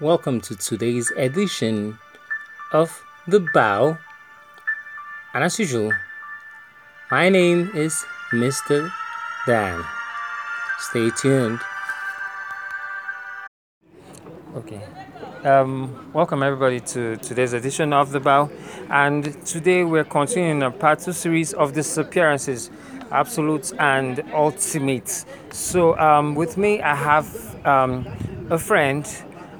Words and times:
welcome 0.00 0.40
to 0.40 0.54
today's 0.54 1.10
edition 1.16 1.98
of 2.72 3.02
The 3.26 3.40
Bow. 3.52 3.98
And 5.34 5.42
as 5.42 5.58
usual, 5.58 5.90
my 7.10 7.28
name 7.28 7.72
is 7.74 8.04
Mr. 8.30 8.92
Dan. 9.44 9.84
Stay 10.78 11.10
tuned. 11.10 11.58
Okay. 14.54 14.80
Um, 15.42 16.12
welcome 16.12 16.44
everybody 16.44 16.78
to 16.78 17.16
today's 17.16 17.52
edition 17.52 17.92
of 17.92 18.12
The 18.12 18.20
Bow. 18.20 18.50
And 18.90 19.44
today 19.44 19.82
we're 19.82 20.04
continuing 20.04 20.62
a 20.62 20.70
part 20.70 21.00
two 21.00 21.12
series 21.12 21.54
of 21.54 21.72
disappearances, 21.72 22.70
absolute 23.10 23.72
and 23.80 24.22
ultimate. 24.32 25.24
So 25.50 25.98
um, 25.98 26.36
with 26.36 26.56
me, 26.56 26.80
I 26.82 26.94
have 26.94 27.66
um, 27.66 28.06
a 28.50 28.58
friend. 28.58 29.04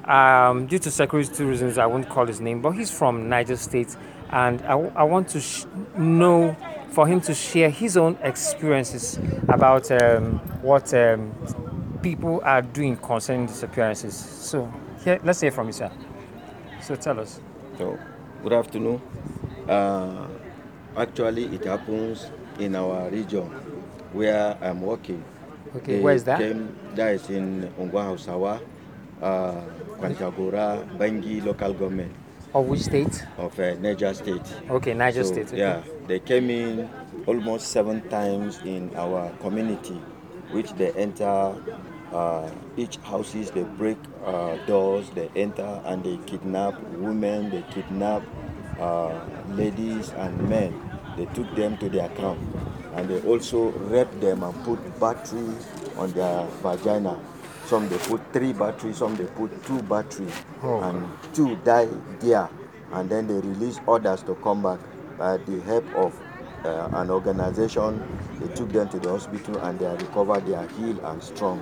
Um, 0.09 0.65
due 0.65 0.79
to 0.79 0.89
security 0.89 1.43
reasons, 1.43 1.77
I 1.77 1.85
won't 1.85 2.09
call 2.09 2.25
his 2.25 2.41
name, 2.41 2.61
but 2.63 2.71
he's 2.71 2.89
from 2.89 3.29
Niger 3.29 3.55
State, 3.55 3.95
and 4.31 4.59
I, 4.63 4.71
I 4.73 5.03
want 5.03 5.27
to 5.29 5.39
sh- 5.39 5.65
know 5.95 6.57
for 6.89 7.05
him 7.05 7.21
to 7.21 7.33
share 7.35 7.69
his 7.69 7.95
own 7.95 8.17
experiences 8.23 9.19
about 9.47 9.91
um, 9.91 10.39
what 10.63 10.91
um, 10.95 11.31
people 12.01 12.41
are 12.43 12.63
doing 12.63 12.97
concerning 12.97 13.45
disappearances. 13.45 14.15
So, 14.15 14.73
here, 15.03 15.19
let's 15.23 15.41
hear 15.41 15.51
from 15.51 15.67
you, 15.67 15.73
sir. 15.73 15.91
So, 16.81 16.95
tell 16.95 17.19
us. 17.19 17.39
So, 17.77 17.99
good 18.41 18.53
afternoon. 18.53 18.99
Uh, 19.67 20.25
actually, 20.97 21.45
it 21.53 21.65
happens 21.65 22.31
in 22.57 22.75
our 22.75 23.09
region 23.09 23.45
where 24.11 24.57
I'm 24.59 24.81
working. 24.81 25.23
Okay, 25.75 25.97
They 25.97 26.01
where 26.01 26.15
is 26.15 26.23
that? 26.23 26.39
Came, 26.39 26.75
that 26.95 27.13
is 27.13 27.29
in 27.29 27.71
Ongwa 27.77 28.05
Hausawa, 28.17 28.59
uh, 29.21 29.61
Bangi 29.99 31.43
local 31.45 31.73
government 31.73 32.11
Of 32.53 32.65
which 32.67 32.81
state? 32.81 33.25
of 33.37 33.59
uh, 33.59 33.75
Niger 33.75 34.13
State. 34.13 34.41
Okay, 34.69 34.93
Niger 34.93 35.23
So, 35.23 35.33
State. 35.33 35.47
Okay. 35.47 35.57
Yeah, 35.59 35.81
they 36.07 36.19
came 36.19 36.49
in 36.49 36.89
almost 37.27 37.67
seven 37.67 38.01
times 38.09 38.59
in 38.65 38.89
our 38.95 39.29
community, 39.39 39.99
which 40.51 40.73
they 40.73 40.91
enter 40.93 41.53
uh, 42.11 42.49
each 42.75 42.97
houses, 42.97 43.51
they 43.51 43.63
break 43.63 43.97
uh, 44.25 44.55
doors, 44.65 45.09
they 45.11 45.29
enter 45.35 45.81
and 45.85 46.03
they 46.03 46.17
kidnap 46.25 46.79
women, 46.97 47.49
they 47.51 47.61
kidnap 47.71 48.23
uh, 48.79 49.13
ladies 49.49 50.09
and 50.17 50.49
men. 50.49 50.73
They 51.17 51.25
took 51.27 51.53
them 51.55 51.77
to 51.77 51.89
their 51.89 52.09
camp 52.09 52.39
and 52.95 53.09
they 53.09 53.21
also 53.21 53.69
raped 53.93 54.19
them 54.21 54.41
and 54.41 54.55
put 54.63 54.79
battery 54.99 55.53
on 55.97 56.11
their 56.13 56.45
vagina. 56.63 57.19
Some 57.69 57.87
they 57.87 57.99
put 57.99 58.19
three 58.33 58.51
batteries, 58.51 58.97
some 58.97 59.15
they 59.15 59.25
put 59.25 59.63
two 59.65 59.79
batteries, 59.83 60.33
Oh. 60.63 60.81
and 60.81 61.07
two 61.35 61.55
die 61.57 61.87
there 62.19 62.49
and 62.91 63.07
then 63.07 63.27
they 63.27 63.35
release 63.47 63.79
others 63.87 64.23
to 64.23 64.33
come 64.35 64.63
back. 64.63 64.79
By 65.19 65.37
the 65.37 65.59
help 65.61 65.85
of 65.95 66.19
uh, 66.65 66.89
an 66.93 67.11
organization 67.11 68.01
they 68.39 68.47
took 68.55 68.71
them 68.71 68.89
to 68.89 68.99
the 68.99 69.09
hospital 69.09 69.59
and 69.59 69.77
they 69.77 69.85
are 69.85 69.97
recovered 69.97 70.47
they 70.47 70.55
are 70.55 70.67
healed 70.79 70.99
and 71.03 71.21
strong. 71.21 71.61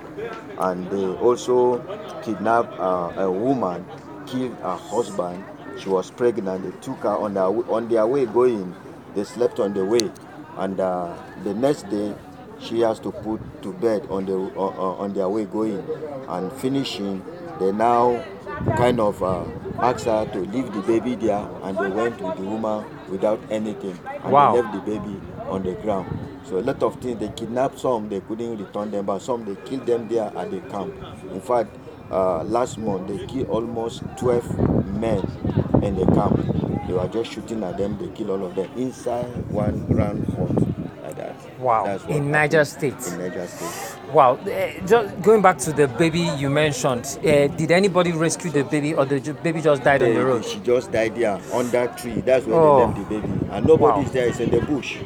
And 0.56 0.88
they 0.90 1.04
also 1.04 1.78
kidnapped 2.22 2.72
uh, 2.78 3.12
a 3.18 3.30
woman 3.30 3.84
killed 4.26 4.56
her 4.62 4.76
husband. 4.76 5.44
She 5.78 5.90
was 5.90 6.10
pregnant 6.10 6.64
they 6.64 6.80
took 6.80 7.00
her 7.00 7.16
on 7.18 7.34
their, 7.34 7.44
on 7.44 7.88
their 7.88 8.06
way 8.06 8.24
going. 8.24 8.74
They 9.14 9.24
slept 9.24 9.60
on 9.60 9.74
the 9.74 9.84
way. 9.84 10.10
And 10.56 10.80
uh, 10.80 11.14
the 11.44 11.52
next 11.52 11.90
day 11.90 12.14
she 12.60 12.80
has 12.80 12.98
to 13.00 13.12
put 13.12 13.40
to 13.62 13.72
bed 13.74 14.06
on 14.10 14.26
the 14.26 14.34
on, 14.34 14.74
on 14.98 15.12
their 15.14 15.28
way 15.28 15.44
going 15.44 15.82
and 16.28 16.52
finishing. 16.54 17.24
They 17.60 17.72
now 17.72 18.24
kind 18.76 19.00
of 19.00 19.22
uh, 19.22 19.44
asked 19.80 20.04
her 20.06 20.26
to 20.32 20.38
leave 20.40 20.72
the 20.72 20.80
baby 20.82 21.14
there 21.14 21.48
and 21.62 21.76
they 21.78 21.88
went 21.88 22.20
with 22.20 22.36
the 22.36 22.42
woman 22.42 22.84
without 23.08 23.40
anything. 23.50 23.98
And 24.22 24.32
Wow. 24.32 24.52
they 24.52 24.62
left 24.62 24.74
the 24.74 24.80
baby 24.92 25.20
on 25.48 25.62
the 25.62 25.72
ground. 25.74 26.16
So 26.44 26.58
a 26.58 26.60
lot 26.62 26.82
of 26.82 27.00
things 27.00 27.18
they 27.20 27.28
kidnapped 27.28 27.78
some 27.78 28.08
they 28.08 28.20
couldn't 28.20 28.58
return 28.58 28.90
them 28.90 29.06
but 29.06 29.20
some 29.22 29.44
they 29.44 29.56
killed 29.68 29.86
them 29.86 30.08
there 30.08 30.32
at 30.36 30.50
the 30.50 30.60
camp. 30.70 30.94
In 31.32 31.40
fact 31.40 31.74
uh, 32.10 32.42
last 32.44 32.78
month 32.78 33.08
they 33.08 33.26
killed 33.26 33.48
almost 33.48 34.02
12 34.18 34.86
men 34.98 35.18
in 35.82 35.96
the 35.96 36.06
camp. 36.14 36.36
They 36.86 36.94
were 36.94 37.08
just 37.08 37.32
shooting 37.32 37.62
at 37.64 37.76
them 37.76 37.98
they 37.98 38.08
killed 38.16 38.30
all 38.30 38.46
of 38.46 38.54
them. 38.54 38.70
Inside 38.76 39.50
one 39.50 39.86
round 39.88 40.26
hut 40.28 40.77
like 41.08 41.16
that 41.16 41.58
Wow, 41.58 41.84
That's 41.84 42.04
what 42.04 42.16
in 42.16 42.30
Niger 42.30 42.64
State. 42.64 42.94
in 43.08 43.18
Niger 43.18 43.46
State 43.46 43.98
Wow. 44.12 44.34
Uh, 44.36 44.86
just 44.86 45.20
going 45.22 45.42
back 45.42 45.58
to 45.58 45.72
the 45.72 45.86
baby 45.86 46.20
you 46.38 46.48
mentioned, 46.48 47.04
uh, 47.18 47.46
did 47.48 47.70
anybody 47.70 48.12
rescue 48.12 48.50
the 48.50 48.64
baby 48.64 48.94
or 48.94 49.04
the 49.04 49.20
baby 49.42 49.60
just 49.60 49.82
died 49.84 50.02
on 50.02 50.14
the 50.14 50.24
road? 50.24 50.44
She 50.46 50.58
just 50.60 50.90
died 50.90 51.14
there 51.14 51.38
under 51.52 51.86
tree. 51.88 52.22
That's 52.22 52.46
where 52.46 52.56
Oh. 52.56 52.78
they 52.78 52.84
left 52.86 53.10
the 53.10 53.20
baby. 53.20 53.32
And 53.50 53.66
nobody's 53.66 54.06
Wow. 54.06 54.12
there. 54.12 54.28
It's 54.28 54.40
in 54.40 54.50
the 54.50 54.60
bush. 54.62 54.96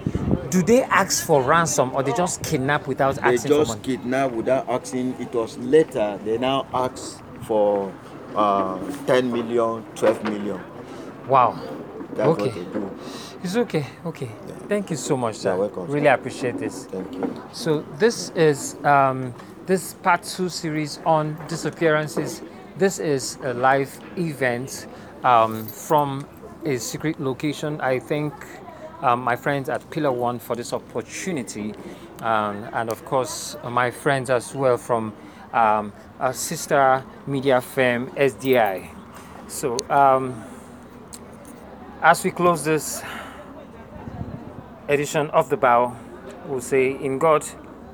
Do 0.50 0.62
they 0.62 0.82
ask 0.84 1.26
for 1.26 1.42
ransom 1.42 1.90
or 1.94 2.02
they 2.04 2.12
just 2.12 2.42
kidnap 2.44 2.86
without 2.86 3.16
They 3.16 3.22
asking 3.34 3.50
for 3.52 3.64
just 3.64 3.82
kidnapped 3.82 4.34
without 4.34 4.68
asking. 4.68 5.16
It 5.18 5.32
was 5.34 5.58
later 5.58 6.18
they 6.24 6.38
now 6.38 6.66
asked 6.72 7.20
for 7.42 7.92
uh, 8.36 8.78
10 9.06 9.32
million, 9.32 9.84
12 9.96 10.22
million. 10.24 10.60
Wow. 11.28 11.58
That's 12.14 12.28
okay. 12.28 12.42
what 12.44 12.54
they 12.54 12.64
do. 12.78 12.90
It's 13.42 13.56
okay. 13.56 13.84
Okay. 14.06 14.30
Thank 14.68 14.90
you 14.90 14.96
so 14.96 15.16
much, 15.16 15.34
sir. 15.36 15.50
You're 15.50 15.58
welcome, 15.66 15.86
Really 15.88 16.06
sir. 16.06 16.14
appreciate 16.14 16.58
this. 16.58 16.84
Thank 16.86 17.12
you. 17.12 17.42
So 17.52 17.82
this 17.98 18.30
is 18.30 18.76
um, 18.84 19.34
this 19.66 19.94
part 19.94 20.22
two 20.22 20.48
series 20.48 21.00
on 21.04 21.36
disappearances. 21.48 22.40
This 22.78 23.00
is 23.00 23.38
a 23.42 23.52
live 23.52 23.98
event 24.16 24.86
um, 25.24 25.66
from 25.66 26.26
a 26.64 26.76
secret 26.78 27.20
location. 27.20 27.80
I 27.80 27.98
thank 27.98 28.32
um, 29.00 29.20
my 29.20 29.34
friends 29.34 29.68
at 29.68 29.88
Pillar 29.90 30.12
One 30.12 30.38
for 30.38 30.54
this 30.54 30.72
opportunity, 30.72 31.74
um, 32.20 32.68
and 32.72 32.90
of 32.90 33.04
course 33.04 33.56
my 33.68 33.90
friends 33.90 34.30
as 34.30 34.54
well 34.54 34.76
from 34.76 35.12
um, 35.52 35.92
our 36.20 36.32
sister 36.32 37.04
media 37.26 37.60
firm 37.60 38.06
SDI. 38.12 38.88
So 39.48 39.76
um, 39.90 40.44
as 42.00 42.22
we 42.22 42.30
close 42.30 42.64
this 42.64 43.02
edition 44.92 45.30
of 45.30 45.48
The 45.48 45.56
Bow, 45.56 45.96
we'll 46.46 46.60
say, 46.60 46.90
In 46.90 47.18
God 47.18 47.44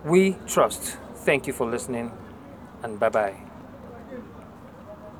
we 0.04 0.36
trust. 0.47 0.98
Thank 1.25 1.47
you 1.47 1.53
for 1.53 1.66
listening, 1.66 2.12
and 2.82 2.98
bye 2.98 3.09
bye. 3.10 3.47